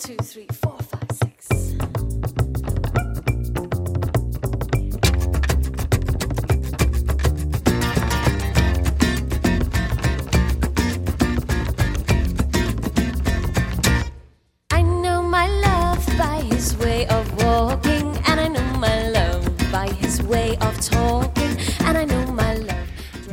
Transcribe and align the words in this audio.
two, 0.00 0.16
three, 0.16 0.46
four, 0.62 0.78
five, 0.78 0.99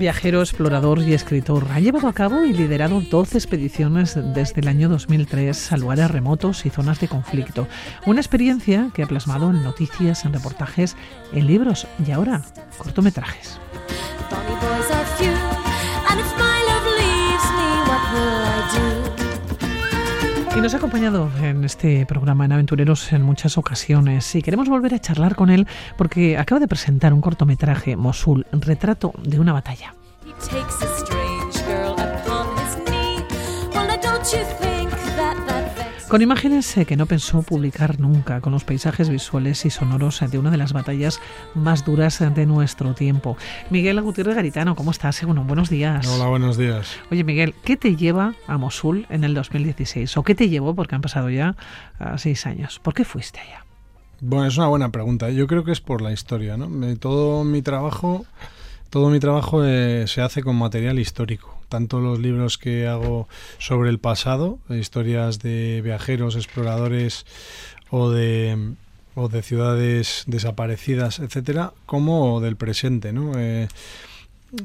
Viajero, 0.08 0.40
explorador 0.40 1.00
y 1.00 1.14
escritor, 1.14 1.68
ha 1.70 1.82
llevado 1.82 2.08
a 2.08 2.14
cabo 2.14 2.46
y 2.46 2.54
liderado 2.54 3.02
12 3.02 3.38
expediciones 3.38 4.18
desde 4.34 4.62
el 4.62 4.70
año 4.70 4.88
2003 4.88 5.74
a 5.74 5.76
lugares 5.76 6.10
remotos 6.10 6.66
y 6.66 6.70
zonas 6.70 7.02
de 7.02 7.10
conflicto. 7.10 7.68
Una 8.06 8.22
experiencia 8.22 8.90
que 8.94 9.04
ha 9.04 9.08
plasmado 9.08 9.50
en 9.50 9.62
noticias, 9.64 10.24
en 10.24 10.32
reportajes, 10.32 10.96
en 11.34 11.46
libros 11.46 11.88
y 12.08 12.12
ahora 12.12 12.42
cortometrajes. 12.78 13.60
Y 20.58 20.60
nos 20.60 20.74
ha 20.74 20.78
acompañado 20.78 21.30
en 21.44 21.64
este 21.66 22.06
programa 22.08 22.46
en 22.46 22.54
Aventureros 22.54 23.14
en 23.14 23.22
muchas 23.22 23.60
ocasiones 23.60 24.34
y 24.34 24.42
queremos 24.42 24.68
volver 24.70 24.96
a 24.96 25.00
charlar 25.00 25.36
con 25.36 25.52
él 25.52 25.68
porque 25.98 26.36
acaba 26.38 26.60
de 26.60 26.68
presentar 26.68 27.14
un 27.14 27.22
cortometraje, 27.22 27.96
Mosul, 27.96 28.48
retrato 28.52 29.14
de 29.22 29.40
una 29.40 29.54
batalla. 29.54 29.94
He 30.38 30.50
takes 30.50 30.82
a 30.84 30.98
strange 31.00 31.66
girl 31.66 31.94
upon 31.94 32.56
his 32.58 32.78
knee. 32.86 33.26
Well, 33.74 33.88
now 33.88 33.98
don't 33.98 34.24
you 34.32 34.44
think 34.60 34.92
that 35.16 35.36
that 35.48 35.76
vexes 35.76 36.08
Con 36.08 36.22
imágenes 36.22 36.78
eh, 36.78 36.86
que 36.86 36.96
no 36.96 37.06
pensó 37.06 37.42
publicar 37.42 38.00
nunca, 38.00 38.40
con 38.40 38.54
los 38.54 38.64
paisajes 38.64 39.10
visuales 39.10 39.66
y 39.66 39.72
sonoros 39.72 40.22
eh, 40.22 40.28
de 40.28 40.38
una 40.38 40.52
de 40.52 40.58
las 40.58 40.74
batallas 40.74 41.20
más 41.56 41.86
duras 41.86 42.22
eh, 42.22 42.30
de 42.30 42.46
nuestro 42.46 42.94
tiempo. 42.94 43.36
Miguel 43.72 44.00
Gutiérrez 44.02 44.36
Garitano, 44.36 44.76
¿cómo 44.76 44.92
estás? 44.92 45.24
Bueno, 45.26 45.44
buenos 45.44 45.70
días. 45.70 46.08
Hola, 46.08 46.28
buenos 46.28 46.56
días. 46.56 46.96
Oye, 47.12 47.24
Miguel, 47.24 47.56
¿qué 47.64 47.76
te 47.76 47.96
lleva 47.96 48.36
a 48.48 48.58
Mosul 48.58 49.08
en 49.10 49.24
el 49.24 49.34
2016? 49.34 50.18
¿O 50.18 50.24
qué 50.24 50.36
te 50.36 50.50
llevó? 50.50 50.76
Porque 50.76 50.96
han 50.96 51.02
pasado 51.02 51.30
ya 51.30 51.56
ah, 52.00 52.18
seis 52.18 52.46
años. 52.46 52.80
¿Por 52.80 52.94
qué 52.94 53.04
fuiste 53.06 53.40
allá? 53.40 53.66
Bueno, 54.22 54.46
es 54.46 54.58
una 54.58 54.68
buena 54.68 54.92
pregunta. 54.92 55.30
Yo 55.30 55.48
creo 55.48 55.64
que 55.64 55.72
es 55.72 55.82
por 55.82 56.02
la 56.02 56.12
historia, 56.12 56.58
¿no? 56.58 56.70
Todo 56.98 57.44
mi 57.44 57.62
trabajo, 57.62 58.26
todo 58.90 59.10
mi 59.10 59.20
trabajo 59.20 59.64
eh, 59.66 60.06
se 60.08 60.22
hace 60.22 60.44
con 60.44 60.56
material 60.56 61.00
histórico. 61.00 61.60
Tanto 61.70 62.00
los 62.00 62.20
libros 62.20 62.58
que 62.58 62.88
hago 62.88 63.28
sobre 63.58 63.90
el 63.90 64.00
pasado, 64.00 64.60
historias 64.70 65.40
de 65.40 65.82
viajeros, 65.84 66.36
exploradores 66.36 67.26
o 67.90 68.10
de 68.10 68.76
ciudades 69.42 70.24
desaparecidas, 70.28 71.20
etcétera, 71.20 71.74
como 71.86 72.40
del 72.40 72.56
presente, 72.56 73.12
¿no? 73.12 73.34
Eh, 73.38 73.68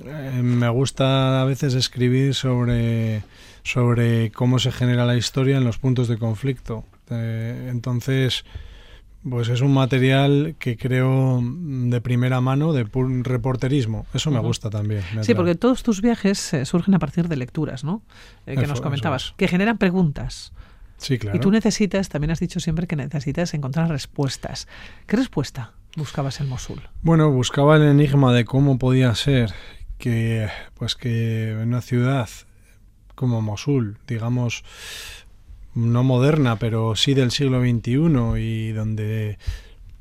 eh, 0.05 0.41
me 0.43 0.69
gusta 0.69 1.43
a 1.43 1.45
veces 1.45 1.75
escribir 1.75 2.35
sobre 2.35 3.25
sobre 3.65 4.31
cómo 4.31 4.59
se 4.59 4.73
genera 4.73 5.07
la 5.07 5.17
historia 5.17 5.57
en 5.57 5.65
los 5.65 5.79
puntos 5.79 6.09
de 6.09 6.19
conflicto. 6.19 6.85
Entonces, 7.11 8.45
pues 9.29 9.49
es 9.49 9.61
un 9.61 9.73
material 9.73 10.57
que 10.59 10.77
creo 10.77 11.41
mm, 11.41 11.91
de 11.91 12.01
primera 12.01 12.41
mano, 12.41 12.73
de 12.73 12.85
pur 12.85 13.09
reporterismo. 13.27 14.07
Eso 14.15 14.31
me 14.31 14.41
gusta 14.41 14.69
también. 14.71 15.03
me 15.15 15.25
Sí, 15.25 15.35
porque 15.35 15.55
todos 15.55 15.83
tus 15.83 16.01
viajes 16.03 16.53
eh, 16.55 16.65
surgen 16.65 16.95
a 16.95 16.99
partir 16.99 17.29
de 17.29 17.37
lecturas, 17.37 17.85
¿no? 17.85 18.03
Eh, 18.47 18.55
que 18.55 18.63
Eso- 18.63 18.69
nos 18.73 18.81
comentabas, 18.81 19.27
es. 19.27 19.35
que 19.37 19.49
generan 19.49 19.79
preguntas. 19.79 20.53
Sí, 20.97 21.19
claro. 21.19 21.37
Y 21.37 21.41
tú 21.41 21.51
necesitas, 21.51 22.09
también 22.09 22.31
has 22.31 22.41
dicho 22.41 22.61
siempre 22.61 22.87
que 22.87 22.95
necesitas 22.97 23.55
encontrar 23.55 23.89
respuestas. 23.89 24.69
¿Qué 25.07 25.17
respuesta 25.17 25.73
buscabas 25.97 26.41
en 26.41 26.49
Mosul? 26.49 26.81
Bueno, 27.03 27.31
buscaba 27.31 27.77
el 27.77 27.83
enigma 27.83 28.33
de 28.33 28.45
cómo 28.45 28.79
podía 28.79 29.15
ser 29.15 29.53
que, 29.99 30.49
pues 30.75 30.95
que 30.95 31.51
en 31.51 31.69
una 31.69 31.81
ciudad 31.81 32.29
como 33.15 33.41
Mosul, 33.43 33.99
digamos, 34.07 34.65
no 35.75 36.03
moderna, 36.03 36.57
pero 36.57 36.97
sí 36.97 37.15
del 37.15 37.31
siglo 37.31 37.61
XXI 37.61 38.39
y 38.39 38.73
donde 38.73 39.39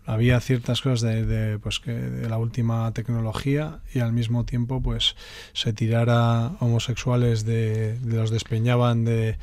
había 0.06 0.40
ciertas 0.40 0.82
cosas 0.82 1.02
de, 1.02 1.26
de, 1.26 1.60
pues 1.60 1.80
que 1.80 1.92
de 1.92 2.28
la 2.28 2.38
última 2.38 2.92
tecnología 2.94 3.80
y 3.94 4.00
al 4.00 4.14
mismo 4.14 4.46
tiempo 4.46 4.82
pues 4.82 5.16
se 5.54 5.74
tirara 5.74 6.52
homosexuales 6.60 7.46
de, 7.46 7.98
de 8.00 8.16
los 8.18 8.32
despeñaban 8.32 9.06
de, 9.06 9.38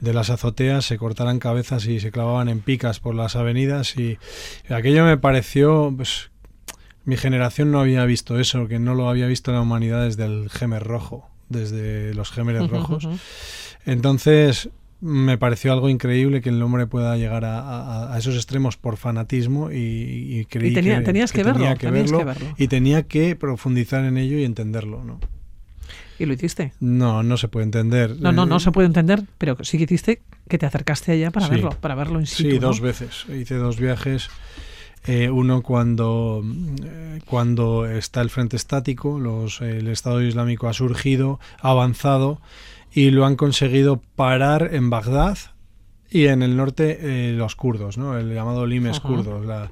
de 0.00 0.12
las 0.12 0.30
azoteas, 0.30 0.84
se 0.84 0.98
cortaran 0.98 1.38
cabezas 1.38 1.86
y 1.86 2.00
se 2.00 2.10
clavaban 2.10 2.48
en 2.48 2.60
picas 2.60 3.00
por 3.00 3.14
las 3.14 3.36
avenidas 3.36 3.96
y 3.96 4.18
aquello 4.68 5.04
me 5.04 5.16
pareció 5.16 5.92
pues 5.96 6.30
mi 7.04 7.16
generación 7.16 7.70
no 7.70 7.80
había 7.80 8.04
visto 8.04 8.38
eso, 8.38 8.68
que 8.68 8.78
no 8.78 8.94
lo 8.94 9.08
había 9.08 9.26
visto 9.26 9.52
la 9.52 9.62
humanidad 9.62 10.04
desde 10.04 10.26
el 10.26 10.50
Gemer 10.50 10.82
rojo, 10.82 11.28
desde 11.48 12.14
los 12.14 12.30
Gemeres 12.30 12.68
rojos. 12.68 13.08
Entonces 13.86 14.68
me 15.00 15.38
pareció 15.38 15.72
algo 15.72 15.88
increíble 15.88 16.40
que 16.42 16.50
el 16.50 16.60
hombre 16.62 16.86
pueda 16.86 17.16
llegar 17.16 17.44
a, 17.44 17.58
a- 17.60 18.14
a 18.14 18.18
esos 18.18 18.34
extremos 18.36 18.76
por 18.76 18.96
fanatismo 18.96 19.70
y, 19.72 19.76
y 20.40 20.44
creí 20.46 20.70
Y 20.70 20.74
tenía- 20.74 20.98
que, 20.98 21.04
tenías 21.04 21.32
que 21.32 21.42
tenía 21.44 21.52
verlo, 21.52 21.78
que 21.78 21.86
tenías 21.86 22.10
que 22.12 22.24
verlo 22.24 22.46
y 22.58 22.68
tenía 22.68 23.02
que 23.04 23.36
profundizar 23.36 24.04
en 24.04 24.16
ello 24.18 24.38
y 24.38 24.44
entenderlo, 24.44 25.02
¿no? 25.04 25.18
¿Y 26.18 26.26
lo 26.26 26.34
hiciste? 26.34 26.74
No, 26.80 27.22
no 27.22 27.38
se 27.38 27.48
puede 27.48 27.64
entender. 27.64 28.16
No, 28.20 28.30
no, 28.30 28.44
no 28.44 28.58
Eh, 28.58 28.60
se 28.60 28.70
puede 28.72 28.86
entender, 28.86 29.22
pero 29.38 29.56
sí 29.64 29.78
que 29.78 29.84
hiciste 29.84 30.20
que 30.48 30.58
te 30.58 30.66
acercaste 30.66 31.12
allá 31.12 31.30
para 31.30 31.46
Sí. 31.46 31.52
verlo, 31.52 31.70
para 31.80 31.94
verlo 31.94 32.20
in 32.20 32.26
situ. 32.26 32.50
Sí, 32.50 32.54
¿no? 32.60 32.66
dos 32.66 32.80
veces. 32.82 33.24
Hice 33.34 33.54
dos 33.54 33.78
viajes. 33.80 34.28
Eh, 35.06 35.30
uno 35.30 35.62
cuando, 35.62 36.42
eh, 36.84 37.20
cuando 37.26 37.86
está 37.86 38.20
el 38.20 38.28
frente 38.30 38.56
estático, 38.56 39.18
los, 39.18 39.60
el 39.62 39.88
Estado 39.88 40.22
Islámico 40.22 40.68
ha 40.68 40.72
surgido, 40.74 41.40
ha 41.62 41.70
avanzado 41.70 42.40
y 42.92 43.10
lo 43.10 43.24
han 43.24 43.36
conseguido 43.36 44.02
parar 44.14 44.70
en 44.74 44.90
Bagdad 44.90 45.38
y 46.12 46.26
en 46.26 46.42
el 46.42 46.56
norte 46.56 46.98
eh, 47.00 47.32
los 47.32 47.54
kurdos, 47.54 47.96
¿no? 47.96 48.18
el 48.18 48.34
llamado 48.34 48.66
limes 48.66 48.98
Ajá. 48.98 49.08
kurdos. 49.08 49.46
la- 49.46 49.70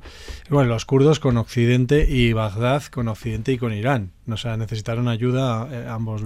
bueno, 0.48 0.70
los 0.70 0.84
kurdos 0.86 1.18
con 1.20 1.36
Occidente 1.36 2.06
y 2.08 2.32
Bagdad 2.32 2.84
con 2.84 3.08
Occidente 3.08 3.52
y 3.52 3.58
con 3.58 3.72
Irán. 3.74 4.12
O 4.30 4.36
sea, 4.36 4.56
necesitaron 4.56 5.08
ayuda 5.08 5.68
eh, 5.70 5.86
ambos. 5.88 6.22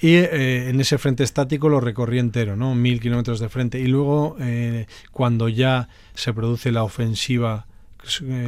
Y 0.00 0.14
eh, 0.14 0.70
en 0.70 0.80
ese 0.80 0.96
frente 0.98 1.24
estático 1.24 1.68
lo 1.68 1.80
recorrí 1.80 2.20
entero, 2.20 2.54
¿no? 2.54 2.76
Mil 2.76 3.00
kilómetros 3.00 3.40
de 3.40 3.48
frente. 3.48 3.80
Y 3.80 3.88
luego, 3.88 4.36
eh, 4.38 4.86
cuando 5.10 5.48
ya 5.48 5.88
se 6.14 6.32
produce 6.32 6.70
la 6.70 6.84
ofensiva 6.84 7.66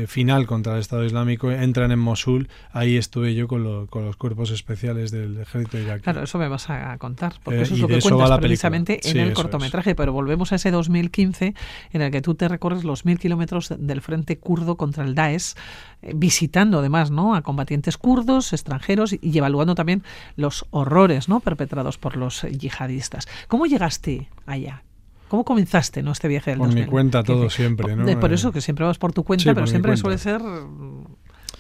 final 0.07 0.47
contra 0.47 0.75
el 0.75 0.81
Estado 0.81 1.05
Islámico, 1.05 1.51
entran 1.51 1.91
en 1.93 1.99
Mosul, 1.99 2.49
ahí 2.73 2.97
estuve 2.97 3.35
yo 3.35 3.49
con, 3.49 3.63
lo- 3.65 3.87
con 3.89 4.05
los 4.05 4.17
cuerpos 4.17 4.51
especiales 4.51 5.11
del 5.11 5.39
ejército 5.41 5.79
iraquí. 5.79 6.03
Claro, 6.03 6.23
eso 6.23 6.39
me 6.39 6.49
vas 6.49 6.71
a 6.71 6.97
contar, 6.99 7.35
porque 7.43 7.61
Eh, 7.61 7.63
eso 7.63 7.75
es 7.75 7.81
lo 7.81 7.89
que 7.89 8.01
cuentas 8.01 8.39
precisamente 8.39 9.01
en 9.11 9.19
el 9.19 9.29
es. 9.29 9.35
cortometraje. 9.35 9.95
Pero 9.95 10.13
volvemos 10.13 10.53
a 10.53 10.57
ese 10.57 10.71
2015 10.71 11.55
en 11.93 12.03
el 12.03 12.11
que 12.11 12.23
tú 12.23 12.35
te 12.35 12.49
recorres 12.49 12.85
los 12.85 13.05
mil 13.05 13.19
kilómetros 13.19 13.73
del 13.79 14.01
frente 14.01 14.39
kurdo 14.39 14.77
contra 14.77 15.05
el 15.05 15.15
Daesh, 15.15 15.55
eh, 16.03 16.13
visitando 16.15 16.79
además 16.79 17.11
¿no? 17.11 17.35
a 17.35 17.43
combatientes 17.43 17.97
kurdos, 17.97 18.53
extranjeros 18.53 19.15
y 19.21 19.37
evaluando 19.37 19.75
también 19.75 20.03
los 20.37 20.67
horrores 20.71 21.29
¿no? 21.29 21.41
perpetrados 21.41 21.99
por 21.99 22.17
los 22.17 22.45
eh, 22.45 22.53
yihadistas. 22.57 23.29
¿Cómo 23.49 23.67
llegaste 23.67 24.29
allá? 24.47 24.83
¿Cómo 25.31 25.45
comenzaste 25.45 26.03
¿no? 26.03 26.11
este 26.13 26.27
viaje 26.29 26.51
del 26.51 26.59
Por 26.59 26.69
mi 26.69 26.81
2015? 26.83 26.91
cuenta 26.91 27.23
todo 27.23 27.49
siempre, 27.49 27.95
¿no? 27.97 28.05
De- 28.05 28.17
por 28.17 28.33
eso 28.33 28.51
que 28.53 28.61
siempre 28.61 28.85
vas 28.85 28.99
por 28.99 29.13
tu 29.13 29.23
cuenta, 29.25 29.45
sí, 29.45 29.51
pero 29.55 29.67
siempre 29.69 29.91
cuenta. 29.93 30.01
suele 30.03 30.19
ser 30.19 30.41
mm, 30.43 31.05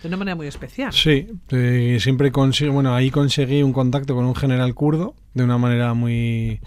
de 0.02 0.08
una 0.08 0.16
manera 0.16 0.34
muy 0.34 0.48
especial. 0.48 0.92
Sí, 0.92 1.28
eh, 1.50 1.98
siempre 2.00 2.32
consigo, 2.32 2.72
bueno, 2.72 2.94
ahí 2.94 3.10
conseguí 3.12 3.62
un 3.62 3.72
contacto 3.72 4.14
con 4.16 4.24
un 4.24 4.34
general 4.34 4.74
kurdo 4.74 5.14
de 5.34 5.44
una 5.44 5.56
manera 5.56 5.94
muy 5.94 6.60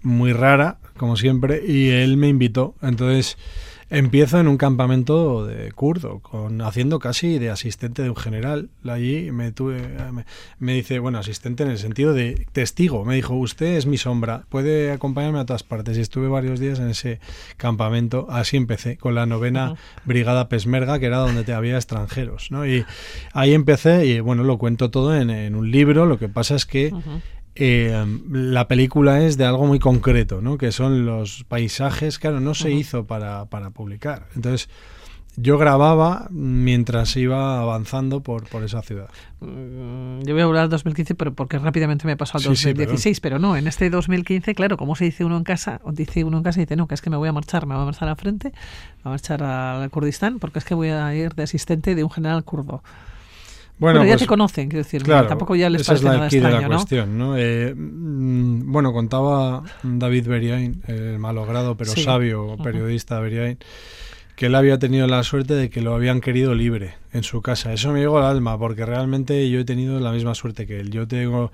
muy 0.00 0.32
rara, 0.32 0.78
como 0.96 1.16
siempre, 1.16 1.62
y 1.66 1.90
él 1.90 2.16
me 2.16 2.28
invitó. 2.28 2.74
Entonces, 2.80 3.36
empiezo 3.90 4.38
en 4.38 4.48
un 4.48 4.56
campamento 4.56 5.46
de 5.46 5.72
kurdo, 5.72 6.20
con 6.20 6.60
haciendo 6.60 6.98
casi 6.98 7.38
de 7.38 7.50
asistente 7.50 8.02
de 8.02 8.10
un 8.10 8.16
general. 8.16 8.68
Allí 8.86 9.30
me 9.32 9.52
tuve 9.52 9.80
me, 10.12 10.24
me 10.58 10.74
dice, 10.74 10.98
bueno, 10.98 11.18
asistente 11.18 11.62
en 11.62 11.70
el 11.70 11.78
sentido 11.78 12.12
de 12.14 12.46
testigo. 12.52 13.04
Me 13.04 13.14
dijo, 13.14 13.34
"Usted 13.34 13.76
es 13.76 13.86
mi 13.86 13.96
sombra, 13.96 14.44
puede 14.48 14.92
acompañarme 14.92 15.38
a 15.40 15.46
todas 15.46 15.62
partes." 15.62 15.96
Y 15.96 16.00
estuve 16.00 16.28
varios 16.28 16.60
días 16.60 16.78
en 16.78 16.88
ese 16.88 17.20
campamento. 17.56 18.26
Así 18.30 18.56
empecé 18.56 18.96
con 18.96 19.14
la 19.14 19.26
novena 19.26 19.74
brigada 20.04 20.48
Pesmerga, 20.48 20.98
que 20.98 21.06
era 21.06 21.18
donde 21.18 21.44
te 21.44 21.52
había 21.52 21.76
extranjeros, 21.76 22.50
¿no? 22.50 22.66
Y 22.66 22.84
ahí 23.32 23.54
empecé 23.54 24.06
y 24.06 24.20
bueno, 24.20 24.44
lo 24.44 24.58
cuento 24.58 24.90
todo 24.90 25.16
en, 25.16 25.30
en 25.30 25.54
un 25.54 25.70
libro. 25.70 26.06
Lo 26.06 26.18
que 26.18 26.28
pasa 26.28 26.54
es 26.54 26.66
que. 26.66 26.92
Eh, 27.58 28.06
la 28.30 28.68
película 28.68 29.22
es 29.22 29.36
de 29.36 29.44
algo 29.44 29.66
muy 29.66 29.78
concreto, 29.78 30.40
¿no? 30.40 30.58
Que 30.58 30.72
son 30.72 31.04
los 31.04 31.44
paisajes, 31.44 32.18
claro, 32.18 32.40
no 32.40 32.54
se 32.54 32.70
hizo 32.70 33.06
para, 33.06 33.46
para 33.46 33.70
publicar. 33.70 34.28
Entonces, 34.36 34.68
yo 35.40 35.56
grababa 35.56 36.26
mientras 36.30 37.16
iba 37.16 37.60
avanzando 37.60 38.22
por, 38.22 38.48
por 38.48 38.64
esa 38.64 38.82
ciudad. 38.82 39.08
Mm, 39.40 40.22
Yo 40.22 40.34
voy 40.34 40.40
a 40.40 40.44
hablar 40.44 40.62
del 40.64 40.70
2015, 40.70 41.14
pero 41.14 41.32
porque 41.32 41.58
rápidamente 41.58 42.06
me 42.06 42.16
pasó 42.16 42.38
al 42.38 42.42
Sí, 42.42 42.56
sí, 42.56 42.68
2016, 42.70 43.20
pero 43.20 43.38
no, 43.38 43.56
en 43.56 43.68
este 43.68 43.88
2015, 43.88 44.54
claro, 44.54 44.76
como 44.76 44.96
se 44.96 45.04
dice 45.04 45.24
uno 45.24 45.36
en 45.36 45.44
casa, 45.44 45.80
dice 45.92 46.24
uno 46.24 46.38
en 46.38 46.42
casa 46.42 46.60
y 46.60 46.64
dice, 46.64 46.74
no, 46.76 46.88
que 46.88 46.94
es 46.94 47.02
que 47.02 47.10
me 47.10 47.16
voy 47.16 47.28
a 47.28 47.32
marchar, 47.32 47.66
me 47.66 47.74
voy 47.74 47.82
a 47.82 47.86
marchar 47.86 48.08
al 48.08 48.16
frente, 48.16 48.48
me 48.48 49.02
voy 49.04 49.04
a 49.04 49.08
marchar 49.10 49.42
al 49.42 49.90
Kurdistán, 49.90 50.40
porque 50.40 50.58
es 50.58 50.64
que 50.64 50.74
voy 50.74 50.88
a 50.88 51.14
ir 51.14 51.34
de 51.34 51.44
asistente 51.44 51.94
de 51.94 52.02
un 52.02 52.10
general 52.10 52.42
kurdo. 52.42 52.82
Bueno, 53.78 54.02
ya 54.04 54.10
pues, 54.12 54.20
te 54.22 54.26
conocen, 54.26 54.68
quiero 54.68 54.82
decir, 54.84 55.02
Claro, 55.02 55.28
tampoco 55.28 55.54
ya 55.54 55.70
les 55.70 55.82
esa 55.82 55.94
es 55.94 56.02
la 56.02 56.12
nada 56.14 56.26
aquí 56.26 56.38
de 56.38 56.46
extraño, 56.46 56.62
la 56.62 56.68
¿no? 56.68 56.74
cuestión, 56.76 57.18
¿no? 57.18 57.36
Eh, 57.36 57.74
mm, 57.76 58.72
bueno, 58.72 58.92
contaba 58.92 59.62
David 59.84 60.26
Beriain, 60.26 60.82
el 60.88 61.18
malogrado 61.18 61.76
pero 61.76 61.92
Sí. 61.92 62.02
sabio 62.02 62.56
periodista 62.62 63.20
Beriain, 63.20 63.58
que 64.38 64.46
él 64.46 64.54
había 64.54 64.78
tenido 64.78 65.08
la 65.08 65.24
suerte 65.24 65.54
de 65.54 65.68
que 65.68 65.80
lo 65.80 65.94
habían 65.94 66.20
querido 66.20 66.54
libre 66.54 66.94
en 67.12 67.24
su 67.24 67.42
casa. 67.42 67.72
Eso 67.72 67.90
me 67.92 67.98
llegó 67.98 68.18
al 68.18 68.24
alma, 68.24 68.56
porque 68.56 68.86
realmente 68.86 69.50
yo 69.50 69.58
he 69.58 69.64
tenido 69.64 69.98
la 69.98 70.12
misma 70.12 70.36
suerte 70.36 70.64
que 70.64 70.78
él. 70.78 70.90
Yo 70.92 71.08
tengo, 71.08 71.50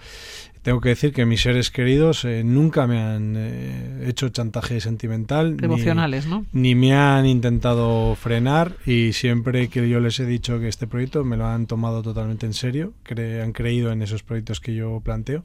tengo 0.61 0.83
que 0.83 0.91
decir 0.91 1.15
que 1.15 1.25
mis 1.25 1.41
seres 1.41 1.71
queridos 1.71 2.27
eh, 2.27 2.43
nunca 2.45 2.87
me 2.87 3.01
han 3.01 3.35
eh, 3.39 4.05
hecho 4.07 4.29
chantaje 4.29 4.83
sentimental. 4.83 5.57
ni- 5.57 5.65
Emocionales, 5.65 6.27
¿no? 6.27 6.45
ni 6.53 6.75
me 6.75 6.93
han 6.95 7.25
intentado 7.25 8.15
frenar 8.17 8.77
y 8.85 9.15
siempre 9.15 9.69
que 9.69 9.89
yo 9.89 9.99
les 10.01 10.21
he 10.21 10.27
dicho 10.27 10.61
que 10.61 10.69
este 10.69 10.87
proyecto 10.87 11.25
me 11.25 11.39
lo 11.39 11.47
han 11.47 11.67
tomado 11.67 12.03
totalmente 12.03 12.45
en 12.45 12.53
serio, 12.53 12.93
cre- 13.03 13.43
han 13.43 13.53
creído 13.53 13.93
en 13.93 14.03
esos 14.03 14.23
proyectos 14.23 14.61
que 14.61 14.75
yo 14.75 15.01
planteo 15.03 15.43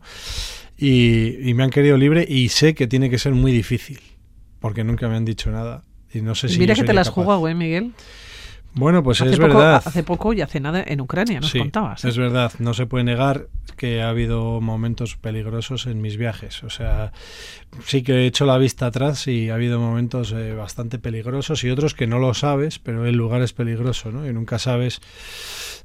y, 0.77 1.50
y 1.50 1.53
me 1.53 1.63
han 1.63 1.69
querido 1.69 1.95
libre 1.97 2.25
y 2.27 2.50
sé 2.50 2.74
que 2.75 2.86
tiene 2.88 3.09
que 3.09 3.18
ser 3.18 3.33
muy 3.33 3.51
difícil 3.53 4.00
porque 4.59 4.83
nunca 4.83 5.07
me 5.07 5.15
han 5.15 5.24
dicho 5.24 5.51
nada 5.51 5.83
y 6.14 6.22
no 6.22 6.36
sé 6.36 6.50
si 6.50 6.60
Mira 6.60 6.76
que 6.76 6.84
te 6.84 6.94
las 6.94 7.10
jugado, 7.10 7.48
¿eh, 7.48 7.56
Miguel? 7.56 7.94
Bueno, 8.76 9.02
pues 9.04 9.20
hace 9.20 9.32
es 9.32 9.40
poco, 9.40 9.56
verdad. 9.56 9.82
Hace 9.84 10.04
poco 10.04 10.32
y 10.32 10.42
hace 10.42 10.60
nada 10.60 10.84
en 10.86 11.02
Ucrania, 11.02 11.40
nos 11.40 11.50
Sí, 11.50 11.58
contabas. 11.60 12.06
¿eh? 12.06 12.10
Es 12.10 12.18
verdad, 12.18 12.52
no 12.60 12.76
se 12.76 12.86
puede 12.86 13.04
negar 13.04 13.48
que 13.78 14.02
ha 14.02 14.10
habido 14.10 14.62
momentos 14.62 15.16
peligrosos 15.16 15.88
en 15.88 16.02
mis 16.02 16.18
viajes. 16.18 16.64
O 16.64 16.70
sea, 16.70 17.12
sí 17.86 18.04
que 18.04 18.14
he 18.14 18.26
hecho 18.28 18.46
la 18.46 18.58
vista 18.60 18.86
atrás 18.86 19.28
y 19.28 19.50
ha 19.50 19.56
habido 19.56 19.80
momentos 19.80 20.32
eh, 20.34 20.54
bastante 20.54 21.00
peligrosos 21.00 21.64
y 21.64 21.70
otros 21.72 21.96
que 21.96 22.06
no 22.06 22.20
lo 22.20 22.34
sabes, 22.36 22.78
pero 22.78 23.06
el 23.08 23.16
lugar 23.16 23.42
es 23.42 23.54
peligroso, 23.54 24.12
¿no? 24.12 24.28
Y 24.28 24.34
nunca 24.34 24.60
sabes. 24.60 25.02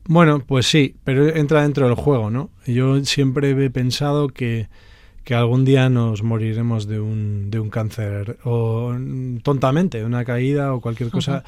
Bueno, 0.06 0.40
pues 0.46 0.66
sí, 0.66 0.96
pero 1.04 1.34
entra 1.34 1.62
dentro 1.62 1.86
del 1.86 1.94
juego, 1.94 2.30
¿no? 2.30 2.50
Yo 2.66 3.02
siempre 3.04 3.50
he 3.52 3.70
pensado 3.70 4.28
que 4.28 4.68
que 5.24 5.34
algún 5.34 5.64
día 5.64 5.88
nos 5.88 6.22
moriremos 6.22 6.86
de 6.86 7.00
un, 7.00 7.50
de 7.50 7.58
un 7.58 7.70
cáncer 7.70 8.38
o 8.44 8.92
mm, 8.92 9.38
tontamente, 9.38 9.98
de 9.98 10.04
una 10.04 10.24
caída 10.24 10.74
o 10.74 10.80
cualquier 10.80 11.10
cosa 11.10 11.44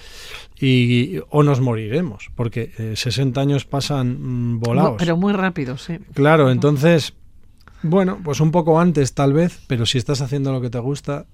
y 0.58 1.18
o 1.28 1.42
nos 1.42 1.60
moriremos 1.60 2.30
porque 2.34 2.72
eh, 2.78 2.94
60 2.96 3.40
años 3.40 3.66
pasan 3.66 4.54
mm, 4.54 4.60
volados. 4.60 4.96
Pero 4.98 5.16
muy 5.16 5.34
rápido, 5.34 5.76
sí. 5.76 5.98
Claro, 6.14 6.50
entonces, 6.50 7.14
bueno, 7.82 8.18
pues 8.24 8.40
un 8.40 8.50
poco 8.50 8.80
antes 8.80 9.12
tal 9.12 9.34
vez, 9.34 9.60
pero 9.66 9.84
si 9.84 9.98
estás 9.98 10.22
haciendo 10.22 10.52
lo 10.52 10.60
que 10.62 10.70
te 10.70 10.78
gusta, 10.78 11.26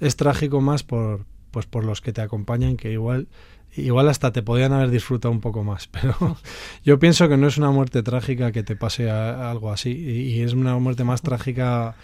es 0.00 0.16
trágico 0.16 0.60
más 0.60 0.82
por, 0.82 1.26
pues 1.52 1.66
por 1.66 1.84
los 1.84 2.00
que 2.00 2.12
te 2.12 2.20
acompañan, 2.20 2.76
que 2.76 2.90
igual, 2.90 3.28
igual 3.76 4.08
hasta 4.08 4.32
te 4.32 4.42
podían 4.42 4.72
haber 4.72 4.90
disfrutado 4.90 5.32
un 5.32 5.40
poco 5.40 5.62
más. 5.64 5.86
Pero 5.92 6.36
yo 6.84 6.98
pienso 6.98 7.28
que 7.28 7.36
no 7.36 7.46
es 7.46 7.58
una 7.58 7.70
muerte 7.70 8.02
trágica 8.02 8.52
que 8.52 8.62
te 8.62 8.76
pase 8.76 9.10
a- 9.10 9.50
algo 9.50 9.70
así, 9.72 9.90
y, 9.90 10.34
y 10.38 10.42
es 10.42 10.52
una 10.52 10.76
muerte 10.78 11.04
más 11.04 11.22
trágica 11.22 11.94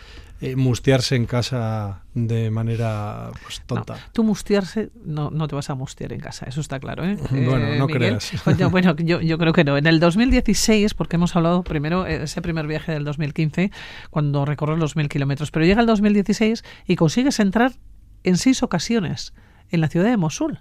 eh, 0.40 0.56
mustiarse 0.56 1.14
en 1.16 1.26
casa 1.26 2.02
de 2.12 2.50
manera 2.50 3.30
pues 3.42 3.62
tonta. 3.66 3.96
Tú 4.12 4.24
mustiarse, 4.24 4.90
no, 5.04 5.30
no 5.30 5.46
te 5.48 5.54
vas 5.54 5.70
a 5.70 5.74
mustiar 5.74 6.12
en 6.12 6.20
casa, 6.20 6.44
eso 6.46 6.60
está 6.60 6.78
claro, 6.80 7.04
¿eh? 7.04 7.16
Bueno, 7.30 7.66
Eh, 7.68 7.78
no 7.78 7.86
Miguel? 7.86 8.18
creas. 8.18 8.32
Bueno, 8.70 8.94
yo, 8.96 9.20
yo 9.20 9.38
creo 9.38 9.52
que 9.52 9.64
no. 9.64 9.78
En 9.78 9.86
el 9.86 10.00
2016, 10.00 10.92
porque 10.94 11.16
hemos 11.16 11.34
hablado 11.36 11.62
primero, 11.62 12.06
eh, 12.06 12.24
ese 12.24 12.42
primer 12.42 12.66
viaje 12.66 12.92
del 12.92 13.04
2015, 13.04 13.70
cuando 14.10 14.44
recorres 14.44 14.78
los 14.78 14.96
mil 14.96 15.08
kilómetros, 15.08 15.50
pero 15.50 15.64
llega 15.64 15.80
el 15.80 15.86
2016 15.86 16.64
y 16.86 16.96
consigues 16.96 17.38
entrar 17.40 17.72
en 18.24 18.36
seis 18.36 18.62
ocasiones 18.62 19.32
en 19.70 19.80
la 19.80 19.88
ciudad 19.88 20.06
de 20.06 20.16
Mosul. 20.16 20.58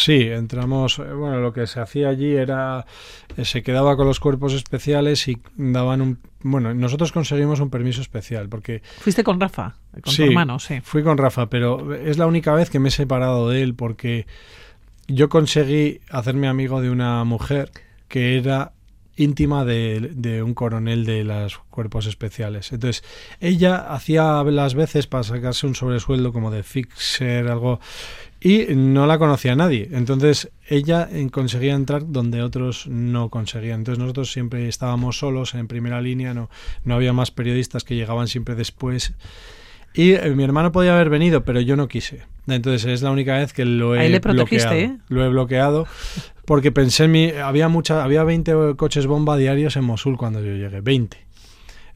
Sí, 0.00 0.22
entramos, 0.22 1.00
eh, 1.00 1.12
bueno, 1.12 1.40
lo 1.40 1.52
que 1.52 1.66
se 1.66 1.80
hacía 1.80 2.08
allí 2.10 2.32
era, 2.32 2.86
eh, 3.36 3.44
se 3.44 3.64
quedaba 3.64 3.96
con 3.96 4.06
los 4.06 4.20
cuerpos 4.20 4.52
especiales 4.54 5.26
y 5.26 5.38
daban 5.56 6.00
un, 6.00 6.18
bueno, 6.42 6.72
nosotros 6.72 7.10
conseguimos 7.10 7.58
un 7.58 7.68
permiso 7.68 8.00
especial 8.00 8.48
porque 8.48 8.80
Fuiste 9.00 9.24
con 9.24 9.40
Rafa, 9.40 9.74
con 10.00 10.12
Sí. 10.12 10.18
tu 10.22 10.28
hermano, 10.28 10.60
sí. 10.60 10.80
fui 10.84 11.02
con 11.02 11.18
Rafa, 11.18 11.50
pero 11.50 11.94
es 11.94 12.16
la 12.16 12.28
única 12.28 12.54
vez 12.54 12.70
que 12.70 12.78
me 12.78 12.90
he 12.90 12.92
separado 12.92 13.48
de 13.48 13.60
él 13.62 13.74
porque 13.74 14.26
yo 15.08 15.28
conseguí 15.28 16.00
hacerme 16.10 16.46
amigo 16.46 16.80
de 16.80 16.90
una 16.90 17.24
mujer 17.24 17.72
que 18.06 18.38
era 18.38 18.70
íntima 19.18 19.64
de, 19.64 20.12
de 20.14 20.42
un 20.42 20.54
coronel 20.54 21.04
de 21.04 21.24
los 21.24 21.58
cuerpos 21.70 22.06
especiales. 22.06 22.72
Entonces, 22.72 23.04
ella 23.40 23.92
hacía 23.92 24.42
las 24.44 24.74
veces 24.74 25.06
para 25.06 25.24
sacarse 25.24 25.66
un 25.66 25.74
sobresueldo 25.74 26.32
como 26.32 26.50
de 26.50 26.62
fixer, 26.62 27.48
algo, 27.48 27.80
y 28.40 28.66
no 28.74 29.06
la 29.06 29.18
conocía 29.18 29.56
nadie. 29.56 29.88
Entonces, 29.92 30.50
ella 30.68 31.08
eh, 31.10 31.28
conseguía 31.30 31.74
entrar 31.74 32.10
donde 32.10 32.42
otros 32.42 32.86
no 32.86 33.28
conseguían. 33.28 33.80
Entonces, 33.80 33.98
nosotros 33.98 34.32
siempre 34.32 34.68
estábamos 34.68 35.18
solos 35.18 35.54
en 35.54 35.66
primera 35.66 36.00
línea, 36.00 36.32
no, 36.32 36.48
no 36.84 36.94
había 36.94 37.12
más 37.12 37.32
periodistas 37.32 37.82
que 37.82 37.96
llegaban 37.96 38.28
siempre 38.28 38.54
después. 38.54 39.14
Y 39.94 40.12
eh, 40.12 40.30
mi 40.30 40.44
hermano 40.44 40.70
podía 40.70 40.94
haber 40.94 41.10
venido, 41.10 41.44
pero 41.44 41.60
yo 41.60 41.74
no 41.74 41.88
quise. 41.88 42.22
Entonces 42.46 42.86
es 42.86 43.02
la 43.02 43.10
única 43.10 43.36
vez 43.36 43.52
que 43.52 43.64
lo 43.64 43.94
he 43.94 44.00
Ahí 44.00 44.08
le 44.10 44.20
bloqueado. 44.20 44.72
¿eh? 44.72 44.96
Lo 45.08 45.24
he 45.24 45.28
bloqueado 45.28 45.86
porque 46.48 46.72
pensé 46.72 47.04
en 47.04 47.10
mi 47.12 47.30
había 47.30 47.68
mucha 47.68 48.02
había 48.02 48.24
20 48.24 48.74
coches 48.76 49.06
bomba 49.06 49.36
diarios 49.36 49.76
en 49.76 49.84
Mosul 49.84 50.16
cuando 50.16 50.40
yo 50.40 50.52
llegué, 50.54 50.80
20. 50.80 51.18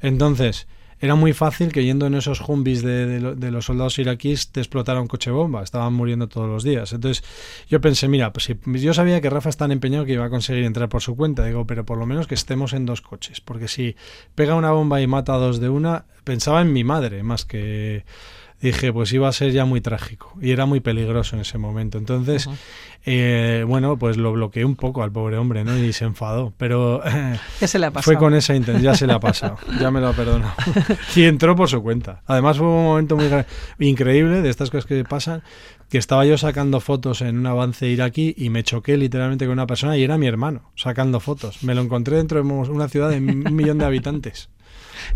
Entonces, 0.00 0.66
era 1.00 1.14
muy 1.16 1.32
fácil 1.32 1.72
que 1.72 1.82
yendo 1.84 2.06
en 2.06 2.14
esos 2.14 2.38
jumbis 2.38 2.82
de, 2.82 3.06
de 3.06 3.20
lo- 3.20 3.34
de 3.34 3.50
los 3.50 3.64
soldados 3.64 3.98
iraquíes 3.98 4.52
te 4.52 4.60
explotara 4.60 5.00
un 5.00 5.08
coche 5.08 5.32
bomba. 5.32 5.62
Estaban 5.64 5.92
muriendo 5.94 6.28
todos 6.28 6.48
los 6.48 6.62
días. 6.62 6.92
Entonces 6.92 7.24
yo 7.68 7.80
pensé, 7.80 8.06
mira, 8.06 8.32
pues 8.32 8.44
si 8.44 8.56
yo 8.64 8.94
sabía 8.94 9.20
que 9.20 9.28
Rafa 9.30 9.48
es 9.48 9.56
tan 9.56 9.72
empeñado 9.72 10.04
que 10.04 10.12
iba 10.12 10.24
a 10.26 10.30
conseguir 10.30 10.62
entrar 10.64 10.88
por 10.88 11.02
su 11.02 11.16
cuenta. 11.16 11.44
Digo, 11.44 11.66
pero 11.66 11.84
por 11.84 11.98
lo 11.98 12.06
menos 12.06 12.28
que 12.28 12.36
estemos 12.36 12.72
en 12.72 12.86
dos 12.86 13.00
coches. 13.00 13.40
Porque 13.40 13.66
si 13.66 13.96
pega 14.36 14.54
una 14.54 14.70
bomba 14.70 15.00
y 15.00 15.08
mata 15.08 15.34
a 15.34 15.38
dos 15.38 15.58
de 15.60 15.68
una, 15.70 16.04
pensaba 16.24 16.60
en 16.62 16.72
mi 16.72 16.84
madre 16.84 17.22
más 17.24 17.44
que... 17.44 18.04
Dije, 18.62 18.92
pues 18.92 19.12
iba 19.12 19.28
a 19.28 19.32
ser 19.32 19.50
ya 19.50 19.64
muy 19.64 19.80
trágico 19.80 20.34
y 20.40 20.52
era 20.52 20.66
muy 20.66 20.78
peligroso 20.78 21.34
en 21.34 21.42
ese 21.42 21.58
momento. 21.58 21.98
Entonces, 21.98 22.48
eh, 23.04 23.64
bueno, 23.66 23.96
pues 23.96 24.16
lo 24.16 24.32
bloqueé 24.32 24.64
un 24.64 24.76
poco 24.76 25.02
al 25.02 25.10
pobre 25.10 25.36
hombre, 25.36 25.64
¿no? 25.64 25.76
Y 25.76 25.92
se 25.92 26.04
enfadó. 26.04 26.52
Pero 26.56 27.02
Ya 27.60 27.66
se 27.66 27.78
le 27.80 27.86
ha 27.86 27.90
pasado. 27.90 28.04
fue 28.04 28.16
con 28.16 28.34
esa 28.34 28.54
intención, 28.54 28.82
ya 28.82 28.94
se 28.94 29.06
le 29.08 29.14
ha 29.14 29.20
pasado, 29.20 29.58
ya 29.80 29.90
me 29.90 30.00
lo 30.00 30.08
ha 30.08 30.12
perdonado. 30.12 30.54
y 31.16 31.24
entró 31.24 31.56
por 31.56 31.68
su 31.68 31.82
cuenta. 31.82 32.22
Además 32.26 32.58
fue 32.58 32.66
un 32.68 32.84
momento 32.84 33.16
muy 33.16 33.44
increíble 33.80 34.42
de 34.42 34.48
estas 34.48 34.70
cosas 34.70 34.86
que 34.86 35.02
pasan, 35.04 35.42
que 35.88 35.98
estaba 35.98 36.24
yo 36.24 36.38
sacando 36.38 36.80
fotos 36.80 37.20
en 37.20 37.38
un 37.38 37.46
avance 37.46 37.88
iraquí 37.88 38.34
y 38.38 38.48
me 38.48 38.62
choqué 38.62 38.96
literalmente 38.96 39.44
con 39.44 39.54
una 39.54 39.66
persona 39.66 39.96
y 39.96 40.04
era 40.04 40.18
mi 40.18 40.26
hermano 40.26 40.70
sacando 40.76 41.18
fotos. 41.18 41.62
Me 41.64 41.74
lo 41.74 41.82
encontré 41.82 42.16
dentro 42.16 42.42
de 42.42 42.48
una 42.48 42.88
ciudad 42.88 43.10
de 43.10 43.18
un 43.18 43.54
millón 43.56 43.78
de 43.78 43.84
habitantes. 43.86 44.48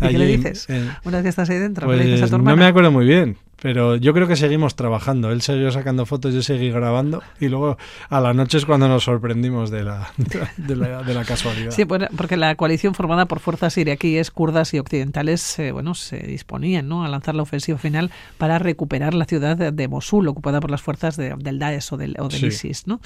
¿Y 0.01 0.07
qué 0.09 0.17
le 0.17 0.25
dices? 0.27 0.69
en- 0.69 0.91
Una 1.03 1.17
vez 1.17 1.23
que 1.23 1.29
estás 1.29 1.49
ahí 1.49 1.57
dentro, 1.59 1.89
¿qué 1.89 1.95
le 1.97 2.03
dices 2.05 2.19
a 2.19 2.23
pues 2.23 2.31
tu 2.31 2.37
no 2.37 2.43
hermana? 2.43 2.63
me 2.63 2.65
acuerdo 2.69 2.91
muy 2.91 3.05
bien, 3.05 3.37
pero 3.61 3.95
yo 3.95 4.13
creo 4.13 4.27
que 4.27 4.35
seguimos 4.35 4.75
trabajando. 4.75 5.31
Él 5.31 5.41
siguió 5.41 5.71
sacando 5.71 6.05
fotos, 6.05 6.33
yo 6.33 6.41
seguí 6.43 6.69
grabando 6.69 7.23
y 7.39 7.47
luego 7.47 7.77
a 8.09 8.19
la 8.21 8.33
noche 8.33 8.57
es 8.59 8.65
cuando 8.65 8.87
nos 8.87 9.03
sorprendimos 9.05 9.71
de 9.71 9.83
la, 9.83 10.11
de 10.57 10.75
la, 10.75 11.01
de 11.03 11.13
la 11.13 11.25
casualidad. 11.25 11.71
Sí, 11.71 11.83
bueno, 11.83 12.07
porque 12.15 12.37
la 12.37 12.53
coalición 12.55 12.93
formada 12.93 13.25
por 13.25 13.39
fuerzas 13.39 13.77
iraquíes, 13.77 14.29
kurdas 14.31 14.73
y 14.73 14.79
occidentales, 14.79 15.57
eh, 15.59 15.71
bueno, 15.71 15.95
se 15.95 16.17
disponían 16.19 16.87
¿no? 16.87 17.03
a 17.03 17.07
lanzar 17.07 17.33
la 17.35 17.41
ofensiva 17.43 17.77
final 17.79 18.11
para 18.37 18.59
recuperar 18.59 19.13
la 19.15 19.25
ciudad 19.25 19.57
de, 19.57 19.71
de 19.71 19.87
Mosul, 19.87 20.27
ocupada 20.27 20.59
por 20.59 20.69
las 20.69 20.81
fuerzas 20.81 21.17
de- 21.17 21.33
del 21.37 21.57
Daesh 21.59 21.93
o 21.93 21.97
del, 21.97 22.15
o 22.19 22.27
del 22.27 22.39
Sí. 22.39 22.47
ISIS, 22.47 22.85
¿no? 22.87 22.99